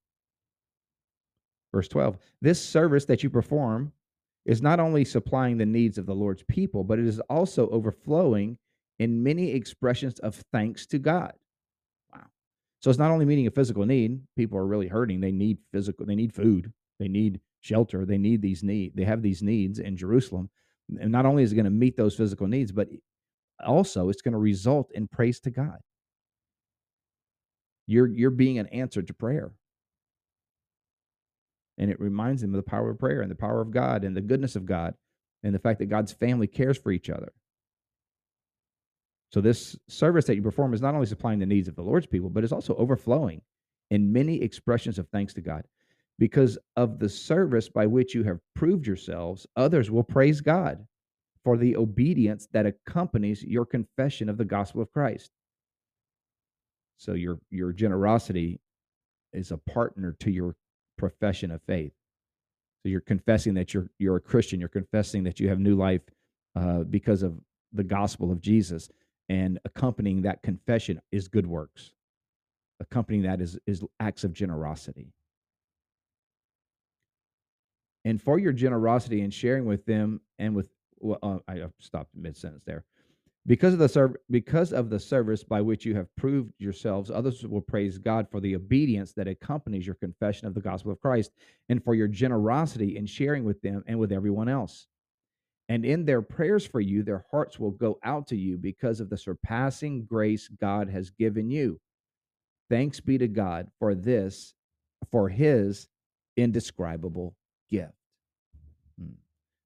Verse 1.73 1.89
12 1.89 2.19
This 2.41 2.63
service 2.65 3.05
that 3.07 3.23
you 3.23 3.31
perform 3.31 3.93
is 4.45 4.61
not 4.61 4.81
only 4.81 5.05
supplying 5.05 5.57
the 5.57 5.67
needs 5.67 5.99
of 5.99 6.07
the 6.07 6.15
Lord's 6.15 6.43
people, 6.43 6.85
but 6.85 6.99
it 6.99 7.07
is 7.07 7.21
also 7.31 7.69
overflowing 7.69 8.59
in 8.99 9.23
many 9.23 9.53
expressions 9.53 10.19
of 10.21 10.35
thanks 10.53 10.87
to 10.87 10.99
God. 10.99 11.33
Wow. 12.13 12.27
So 12.81 12.91
it's 12.91 12.99
not 12.99 13.11
only 13.11 13.25
meeting 13.25 13.47
a 13.47 13.51
physical 13.51 13.87
need, 13.87 14.21
people 14.37 14.59
are 14.59 14.67
really 14.67 14.89
hurting. 14.89 15.21
They 15.21 15.33
need 15.33 15.59
physical, 15.73 16.07
they 16.07 16.17
need 16.17 16.35
food, 16.35 16.73
they 16.99 17.09
need 17.09 17.41
shelter. 17.63 18.05
They 18.05 18.19
need 18.19 18.43
these 18.43 18.63
need. 18.63 18.93
They 18.95 19.05
have 19.05 19.23
these 19.23 19.43
needs 19.43 19.79
in 19.79 19.97
Jerusalem, 19.97 20.51
and 21.01 21.11
not 21.11 21.25
only 21.25 21.43
is 21.43 21.53
it 21.53 21.57
going 21.57 21.65
to 21.65 21.71
meet 21.71 21.97
those 21.97 22.15
physical 22.15 22.47
needs, 22.47 22.73
but 22.73 22.89
also 23.65 24.11
it's 24.11 24.23
going 24.23 24.33
to 24.33 24.39
result 24.39 24.91
in 24.93 25.09
praise 25.09 25.41
to 25.41 25.51
God. 25.51 25.79
You're 27.87 28.09
you're 28.09 28.31
being 28.31 28.59
an 28.59 28.67
answer 28.67 29.03
to 29.03 29.15
prayer. 29.15 29.53
And 31.79 31.91
it 31.91 31.99
reminds 31.99 32.43
them 32.43 32.55
of 32.55 32.63
the 32.63 32.71
power 32.71 32.91
of 32.91 32.99
prayer 32.99 33.23
and 33.23 33.31
the 33.31 33.37
power 33.37 33.63
of 33.63 33.71
God 33.71 34.05
and 34.05 34.15
the 34.15 34.21
goodness 34.21 34.57
of 34.57 34.67
God 34.67 34.95
and 35.43 35.55
the 35.55 35.59
fact 35.59 35.79
that 35.79 35.87
God's 35.87 36.13
family 36.13 36.47
cares 36.47 36.77
for 36.77 36.93
each 36.93 37.09
other. 37.09 37.33
So, 39.33 39.41
this 39.41 39.77
service 39.89 40.27
that 40.27 40.37
you 40.37 40.43
perform 40.43 40.75
is 40.75 40.83
not 40.83 40.95
only 40.95 41.07
supplying 41.07 41.39
the 41.39 41.47
needs 41.47 41.69
of 41.69 41.75
the 41.75 41.83
Lord's 41.83 42.07
people, 42.07 42.29
but 42.29 42.45
it's 42.45 42.53
also 42.53 42.75
overflowing 42.75 43.41
in 43.91 44.13
many 44.13 44.43
expressions 44.43 44.99
of 44.99 45.09
thanks 45.09 45.35
to 45.35 45.41
God. 45.41 45.65
Because 46.23 46.57
of 46.77 47.01
the 47.01 47.09
service 47.09 47.69
by 47.69 47.85
which 47.85 48.15
you 48.15 48.23
have 48.23 48.39
proved 48.55 48.87
yourselves, 48.87 49.45
others 49.57 49.91
will 49.91 50.05
praise 50.05 50.41
God 50.41 50.87
for 51.43 51.57
the 51.57 51.77
obedience 51.77 52.47
that 52.53 52.65
accompanies 52.65 53.43
your 53.43 53.67
confession 53.67 54.29
of 54.29 54.39
the 54.39 54.45
gospel 54.45 54.83
of 54.83 54.93
Christ. 54.93 55.33
So 56.97 57.15
your 57.15 57.41
your 57.51 57.73
generosity 57.73 58.61
is 59.33 59.51
a 59.51 59.57
partner 59.57 60.15
to 60.21 60.31
your 60.31 60.55
profession 60.97 61.51
of 61.51 61.61
faith. 61.67 61.91
So 62.85 62.91
you're 62.91 63.01
confessing 63.01 63.55
that 63.55 63.75
you're 63.75 63.91
you're 63.99 64.15
a 64.15 64.21
Christian. 64.21 64.61
You're 64.61 64.69
confessing 64.69 65.25
that 65.25 65.41
you 65.41 65.49
have 65.49 65.59
new 65.59 65.75
life 65.75 66.03
uh, 66.55 66.85
because 66.85 67.25
of 67.25 67.35
the 67.73 67.83
gospel 67.83 68.31
of 68.31 68.41
Jesus, 68.41 68.89
and 69.29 69.59
accompanying 69.65 70.23
that 70.23 70.41
confession 70.45 71.01
is 71.11 71.27
good 71.27 71.49
works. 71.49 71.95
Accompanying 72.79 73.25
that 73.25 73.41
is 73.41 73.59
is 73.67 73.83
acts 73.99 74.23
of 74.23 74.33
generosity. 74.33 75.13
And 78.05 78.21
for 78.21 78.39
your 78.39 78.53
generosity 78.53 79.23
in 79.23 79.31
sharing 79.31 79.65
with 79.65 79.87
them 79.87 80.21
and 80.39 80.55
with 80.55 80.69
well, 80.99 81.19
uh, 81.23 81.39
I 81.49 81.63
stopped 81.79 82.11
mid 82.15 82.37
sentence 82.37 82.63
there. 82.65 82.85
Because 83.45 83.73
of 83.73 83.81
the 83.81 83.89
serv- 83.89 84.17
because 84.31 84.73
of 84.73 84.89
the 84.89 85.01
service 85.01 85.43
by 85.43 85.61
which 85.61 85.85
you 85.85 85.97
have 85.97 86.15
proved 86.15 86.53
yourselves, 86.59 87.11
others 87.11 87.45
will 87.45 87.61
praise 87.61 87.99
God 87.99 88.29
for 88.31 88.41
the 88.41 88.55
obedience 88.55 89.13
that 89.15 89.27
accompanies 89.27 89.85
your 89.85 89.97
confession 89.97 90.47
of 90.47 90.55
the 90.55 90.61
gospel 90.61 90.93
of 90.93 91.01
Christ, 91.01 91.33
and 91.69 91.83
for 91.83 91.95
your 91.95 92.07
generosity 92.07 92.97
in 92.97 93.07
sharing 93.07 93.45
with 93.45 93.61
them 93.61 93.83
and 93.87 93.99
with 93.99 94.13
everyone 94.13 94.49
else. 94.49 94.87
And 95.69 95.85
in 95.85 96.05
their 96.05 96.23
prayers 96.23 96.67
for 96.67 96.81
you, 96.81 97.03
their 97.03 97.25
hearts 97.31 97.59
will 97.59 97.71
go 97.71 97.99
out 98.05 98.29
to 98.29 98.37
you 98.37 98.59
because 98.59 99.01
of 99.01 99.11
the 99.11 99.17
surpassing 99.17 100.05
grace 100.05 100.49
God 100.49 100.89
has 100.89 101.11
given 101.11 101.51
you. 101.51 101.81
Thanks 102.71 103.01
be 103.01 103.19
to 103.19 103.29
God 103.29 103.69
for 103.81 103.95
this, 103.95 104.55
for 105.11 105.29
His 105.29 105.89
indescribable 106.37 107.35
gift. 107.73 107.95
Hmm. 109.01 109.15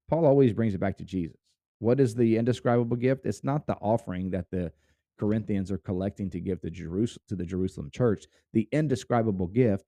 Paul 0.08 0.24
always 0.24 0.52
brings 0.52 0.74
it 0.74 0.80
back 0.80 0.96
to 0.98 1.04
Jesus. 1.04 1.36
What 1.80 2.00
is 2.00 2.14
the 2.14 2.36
indescribable 2.36 2.96
gift? 2.96 3.26
It's 3.26 3.44
not 3.44 3.66
the 3.66 3.74
offering 3.74 4.30
that 4.30 4.50
the 4.50 4.72
Corinthians 5.18 5.70
are 5.70 5.78
collecting 5.78 6.30
to 6.30 6.40
give 6.40 6.60
to 6.60 6.70
Jerusalem 6.70 7.22
to 7.28 7.36
the 7.36 7.44
Jerusalem 7.44 7.90
church. 7.90 8.26
The 8.52 8.68
indescribable 8.72 9.48
gift, 9.48 9.84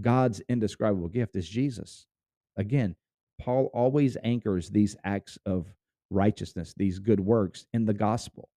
God's 0.00 0.40
indescribable 0.48 1.08
gift 1.08 1.36
is 1.36 1.48
Jesus. 1.48 2.06
Again, 2.56 2.96
Paul 3.40 3.70
always 3.74 4.16
anchors 4.22 4.70
these 4.70 4.96
acts 5.04 5.38
of 5.44 5.66
righteousness, 6.10 6.74
these 6.76 6.98
good 6.98 7.20
works 7.20 7.66
in 7.72 7.84
the 7.86 7.94
gospel. 7.94 8.48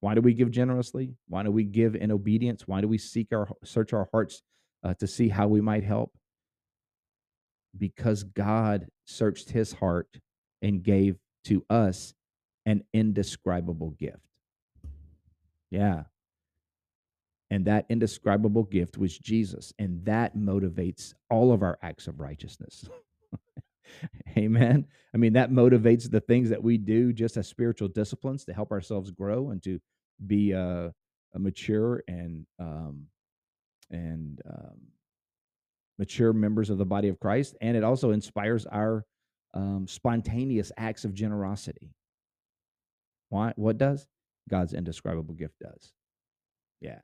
Why 0.00 0.14
do 0.14 0.20
we 0.20 0.34
give 0.34 0.50
generously? 0.50 1.14
Why 1.28 1.42
do 1.42 1.50
we 1.52 1.64
give 1.64 1.94
in 1.94 2.10
obedience? 2.10 2.66
Why 2.66 2.80
do 2.80 2.88
we 2.88 2.98
seek 2.98 3.28
our 3.32 3.48
search 3.62 3.92
our 3.92 4.08
hearts 4.12 4.42
uh, 4.82 4.94
to 4.94 5.06
see 5.06 5.28
how 5.28 5.46
we 5.46 5.60
might 5.60 5.84
help? 5.84 6.12
Because 7.76 8.22
God 8.22 8.86
searched 9.04 9.50
his 9.50 9.72
heart 9.72 10.20
and 10.60 10.82
gave 10.82 11.16
to 11.44 11.64
us 11.70 12.14
an 12.66 12.84
indescribable 12.92 13.90
gift. 13.90 14.18
Yeah. 15.70 16.04
And 17.50 17.64
that 17.64 17.86
indescribable 17.88 18.62
gift 18.64 18.96
was 18.96 19.18
Jesus. 19.18 19.72
And 19.78 20.04
that 20.04 20.36
motivates 20.36 21.14
all 21.28 21.52
of 21.52 21.62
our 21.62 21.78
acts 21.82 22.06
of 22.06 22.20
righteousness. 22.20 22.84
Amen. 24.38 24.86
I 25.14 25.18
mean, 25.18 25.34
that 25.34 25.50
motivates 25.50 26.10
the 26.10 26.20
things 26.20 26.50
that 26.50 26.62
we 26.62 26.78
do 26.78 27.12
just 27.12 27.36
as 27.36 27.48
spiritual 27.48 27.88
disciplines 27.88 28.44
to 28.46 28.54
help 28.54 28.70
ourselves 28.70 29.10
grow 29.10 29.50
and 29.50 29.62
to 29.64 29.80
be 30.26 30.54
uh, 30.54 30.90
mature 31.34 32.02
and 32.08 32.46
um, 32.58 33.06
and 33.90 34.40
um, 34.48 34.78
mature 36.02 36.32
members 36.32 36.68
of 36.68 36.78
the 36.78 36.84
body 36.84 37.06
of 37.06 37.20
Christ. 37.20 37.54
And 37.60 37.76
it 37.76 37.84
also 37.84 38.10
inspires 38.10 38.66
our 38.66 39.04
um, 39.54 39.86
spontaneous 39.86 40.72
acts 40.76 41.04
of 41.04 41.14
generosity. 41.14 41.94
Why? 43.28 43.52
What 43.54 43.78
does? 43.78 44.08
God's 44.50 44.74
indescribable 44.74 45.34
gift 45.34 45.54
does. 45.60 45.92
Yeah. 46.80 46.98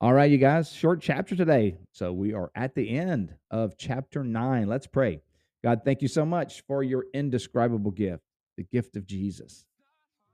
All 0.00 0.14
right, 0.14 0.30
you 0.30 0.38
guys, 0.38 0.72
short 0.72 1.02
chapter 1.02 1.36
today. 1.36 1.76
So 1.92 2.10
we 2.10 2.32
are 2.32 2.50
at 2.54 2.74
the 2.74 2.88
end 2.88 3.34
of 3.50 3.76
chapter 3.76 4.24
nine. 4.24 4.66
Let's 4.66 4.86
pray. 4.86 5.20
God, 5.62 5.82
thank 5.84 6.00
you 6.00 6.08
so 6.08 6.24
much 6.24 6.62
for 6.66 6.82
your 6.82 7.04
indescribable 7.12 7.90
gift, 7.90 8.22
the 8.56 8.64
gift 8.64 8.96
of 8.96 9.06
Jesus 9.06 9.66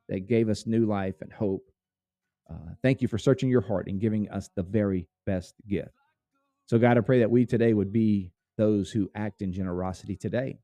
that 0.09 0.29
gave 0.29 0.49
us 0.49 0.69
new 0.69 0.87
life 0.87 1.17
and 1.21 1.33
hope. 1.33 1.69
Uh, 2.49 2.75
thank 2.81 3.03
you 3.03 3.09
for 3.09 3.19
searching 3.19 3.49
your 3.49 3.61
heart 3.61 3.89
and 3.89 4.01
giving 4.01 4.31
us 4.31 4.51
the 4.55 4.63
very 4.63 5.09
best 5.27 5.57
gift. 5.69 5.91
So, 6.73 6.79
God, 6.79 6.97
I 6.97 7.03
pray 7.03 7.19
that 7.19 7.31
we 7.31 7.45
today 7.45 7.75
would 7.75 7.93
be 7.93 8.33
those 8.57 8.91
who 8.91 9.11
act 9.15 9.43
in 9.43 9.53
generosity 9.53 10.17
today. 10.17 10.59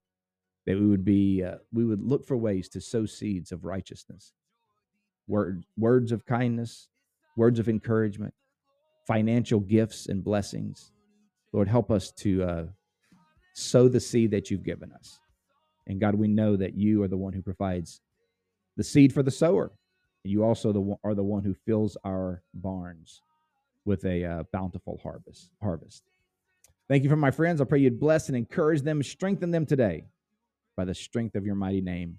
That 0.65 0.81
we 0.81 0.87
would 0.87 1.05
be 1.05 1.45
uh, 1.45 1.57
we 1.71 1.85
would 1.85 2.01
look 2.01 2.27
for 2.27 2.35
ways 2.35 2.67
to 2.71 2.81
sow 2.81 3.05
seeds 3.05 3.53
of 3.53 3.67
righteousness. 3.67 4.33
Word, 5.27 5.67
words 5.77 6.11
of 6.11 6.25
kindness 6.25 6.89
words 7.37 7.59
of 7.59 7.69
encouragement 7.69 8.33
financial 9.07 9.61
gifts 9.61 10.07
and 10.07 10.25
blessings. 10.25 10.93
Lord 11.53 11.69
help 11.69 11.91
us 11.91 12.11
to 12.13 12.43
uh, 12.43 12.65
sow 13.55 13.87
the 13.87 14.01
seed 14.01 14.31
that 14.31 14.51
you've 14.51 14.65
given 14.65 14.91
us. 14.93 15.21
And 15.89 16.01
god 16.01 16.15
we 16.15 16.27
know 16.27 16.57
that 16.57 16.75
you 16.75 17.03
are 17.03 17.09
the 17.09 17.19
one 17.19 17.35
who 17.35 17.43
provides 17.43 18.01
the 18.79 18.83
seed 18.83 19.13
for 19.13 19.23
the 19.23 19.31
sower. 19.31 19.73
And 20.25 20.33
you 20.33 20.43
also 20.43 20.73
the, 20.73 20.97
are 21.05 21.15
the 21.15 21.23
one 21.23 21.45
who 21.45 21.53
fills 21.53 21.99
our 22.03 22.43
barns 22.55 23.21
with 23.89 24.05
a 24.05 24.25
uh, 24.25 24.43
bountiful 24.53 25.01
harvest 25.03 25.51
harvest 25.61 26.05
thank 26.89 27.03
you 27.03 27.11
for 27.11 27.17
my 27.17 27.31
friends 27.31 27.61
i 27.61 27.65
pray 27.65 27.81
you'd 27.81 27.99
bless 27.99 28.29
and 28.29 28.37
encourage 28.37 28.83
them 28.83 29.03
strengthen 29.03 29.51
them 29.51 29.67
today 29.67 30.05
by 30.79 30.85
the 30.85 30.95
strength 30.95 31.35
of 31.35 31.45
your 31.45 31.57
mighty 31.57 31.81
name. 31.81 32.19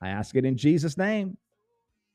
I 0.00 0.08
ask 0.08 0.36
it 0.36 0.44
in 0.44 0.58
Jesus' 0.58 0.98
name. 0.98 1.38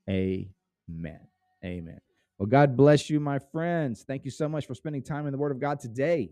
Amen. 0.07 1.19
Amen. 1.65 1.99
Well, 2.37 2.45
God 2.45 2.77
bless 2.77 3.09
you, 3.09 3.19
my 3.19 3.39
friends. 3.39 4.05
Thank 4.07 4.23
you 4.23 4.29
so 4.29 4.47
much 4.47 4.67
for 4.67 4.75
spending 4.75 5.01
time 5.01 5.25
in 5.25 5.31
the 5.31 5.37
Word 5.39 5.51
of 5.51 5.59
God 5.59 5.79
today. 5.79 6.29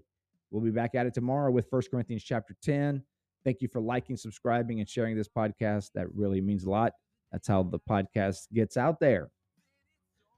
We'll 0.52 0.62
be 0.62 0.70
back 0.70 0.94
at 0.94 1.08
it 1.08 1.16
tomorrow 1.16 1.52
with 1.52 1.68
First 1.72 1.90
Corinthians 1.90 2.24
chapter 2.24 2.56
10. 2.62 3.02
Thank 3.44 3.62
you 3.62 3.68
for 3.68 3.82
liking, 3.82 4.16
subscribing, 4.16 4.80
and 4.80 4.88
sharing 4.88 5.18
this 5.18 5.28
podcast. 5.28 5.90
That 5.96 6.14
really 6.14 6.40
means 6.40 6.64
a 6.64 6.70
lot. 6.70 6.94
That's 7.32 7.48
how 7.48 7.64
the 7.64 7.80
podcast 7.80 8.48
gets 8.54 8.78
out 8.78 9.00
there. 9.00 9.32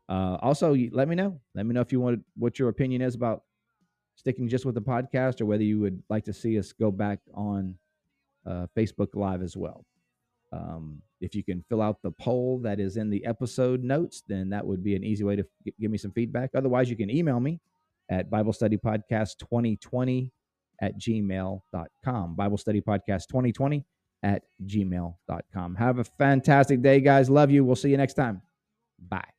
Uh, 0.09 0.37
also, 0.41 0.75
let 0.91 1.07
me 1.07 1.15
know. 1.15 1.39
Let 1.53 1.67
me 1.67 1.73
know 1.73 1.81
if 1.81 1.91
you 1.91 1.99
want 1.99 2.21
what 2.35 2.57
your 2.57 2.69
opinion 2.69 3.01
is 3.01 3.13
about 3.13 3.43
sticking 4.15 4.49
just 4.49 4.65
with 4.65 4.75
the 4.75 4.81
podcast 4.81 5.39
or 5.39 5.45
whether 5.45 5.63
you 5.63 5.79
would 5.79 6.01
like 6.09 6.25
to 6.25 6.33
see 6.33 6.57
us 6.57 6.73
go 6.73 6.91
back 6.91 7.19
on 7.33 7.75
uh, 8.45 8.65
Facebook 8.75 9.09
Live 9.13 9.41
as 9.41 9.55
well. 9.55 9.85
Um, 10.51 11.01
if 11.21 11.35
you 11.35 11.43
can 11.43 11.63
fill 11.69 11.81
out 11.81 12.01
the 12.01 12.11
poll 12.11 12.59
that 12.63 12.79
is 12.79 12.97
in 12.97 13.09
the 13.09 13.23
episode 13.25 13.83
notes, 13.83 14.23
then 14.27 14.49
that 14.49 14.65
would 14.65 14.83
be 14.83 14.95
an 14.95 15.03
easy 15.03 15.23
way 15.23 15.35
to 15.35 15.45
give 15.79 15.91
me 15.91 15.97
some 15.97 16.11
feedback. 16.11 16.49
Otherwise, 16.55 16.89
you 16.89 16.95
can 16.95 17.09
email 17.09 17.39
me 17.39 17.59
at 18.09 18.29
Bible 18.29 18.53
Study 18.53 18.77
Podcast 18.77 19.37
2020 19.39 20.31
at 20.81 20.99
gmail.com. 20.99 22.35
Bible 22.35 22.57
Study 22.57 22.81
Podcast 22.81 23.27
2020 23.27 23.85
at 24.23 24.43
gmail.com. 24.65 25.75
Have 25.75 25.99
a 25.99 26.03
fantastic 26.03 26.81
day, 26.81 26.99
guys. 26.99 27.29
Love 27.29 27.51
you. 27.51 27.63
We'll 27.63 27.75
see 27.75 27.89
you 27.89 27.97
next 27.97 28.15
time. 28.15 28.41
Bye. 28.99 29.38